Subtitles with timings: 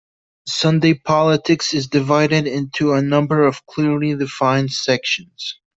[0.47, 5.59] "Sunday Politics" is divided into a number of clearly defined sections.